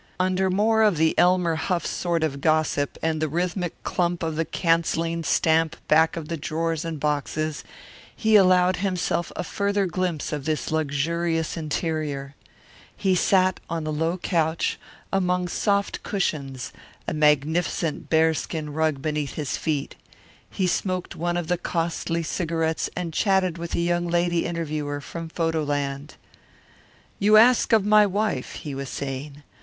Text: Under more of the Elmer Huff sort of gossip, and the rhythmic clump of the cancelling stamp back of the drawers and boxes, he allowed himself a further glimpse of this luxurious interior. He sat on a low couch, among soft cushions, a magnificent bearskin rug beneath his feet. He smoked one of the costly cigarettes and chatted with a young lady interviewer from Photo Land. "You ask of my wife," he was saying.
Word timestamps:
Under 0.19 0.49
more 0.49 0.81
of 0.81 0.97
the 0.97 1.15
Elmer 1.15 1.53
Huff 1.53 1.85
sort 1.85 2.23
of 2.23 2.41
gossip, 2.41 2.97
and 3.03 3.21
the 3.21 3.27
rhythmic 3.29 3.75
clump 3.83 4.23
of 4.23 4.35
the 4.35 4.45
cancelling 4.45 5.23
stamp 5.23 5.75
back 5.87 6.17
of 6.17 6.27
the 6.27 6.37
drawers 6.37 6.83
and 6.83 6.99
boxes, 6.99 7.63
he 8.15 8.35
allowed 8.35 8.77
himself 8.77 9.31
a 9.35 9.43
further 9.43 9.85
glimpse 9.85 10.33
of 10.33 10.45
this 10.45 10.71
luxurious 10.71 11.55
interior. 11.55 12.33
He 12.97 13.13
sat 13.13 13.59
on 13.69 13.85
a 13.85 13.91
low 13.91 14.17
couch, 14.17 14.79
among 15.13 15.47
soft 15.49 16.01
cushions, 16.01 16.73
a 17.07 17.13
magnificent 17.13 18.09
bearskin 18.09 18.73
rug 18.73 19.03
beneath 19.03 19.35
his 19.35 19.55
feet. 19.55 19.97
He 20.49 20.65
smoked 20.65 21.15
one 21.15 21.37
of 21.37 21.45
the 21.45 21.59
costly 21.59 22.23
cigarettes 22.23 22.89
and 22.95 23.13
chatted 23.13 23.59
with 23.59 23.75
a 23.75 23.79
young 23.79 24.07
lady 24.07 24.47
interviewer 24.47 24.99
from 24.99 25.29
Photo 25.29 25.63
Land. 25.63 26.15
"You 27.19 27.37
ask 27.37 27.71
of 27.71 27.85
my 27.85 28.07
wife," 28.07 28.53
he 28.53 28.73
was 28.73 28.89
saying. 28.89 29.43